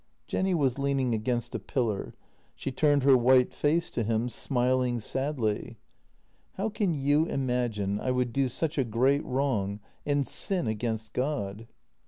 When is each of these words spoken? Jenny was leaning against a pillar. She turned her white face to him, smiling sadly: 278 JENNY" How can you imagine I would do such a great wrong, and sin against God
Jenny 0.25 0.55
was 0.55 0.79
leaning 0.79 1.13
against 1.13 1.53
a 1.53 1.59
pillar. 1.59 2.15
She 2.55 2.71
turned 2.71 3.03
her 3.03 3.15
white 3.15 3.53
face 3.53 3.91
to 3.91 4.01
him, 4.01 4.29
smiling 4.29 4.99
sadly: 4.99 5.77
278 6.55 6.55
JENNY" 6.55 6.55
How 6.55 6.69
can 6.69 6.93
you 6.95 7.25
imagine 7.27 7.99
I 7.99 8.09
would 8.09 8.33
do 8.33 8.49
such 8.49 8.79
a 8.79 8.83
great 8.83 9.23
wrong, 9.23 9.79
and 10.03 10.27
sin 10.27 10.65
against 10.65 11.13
God 11.13 11.67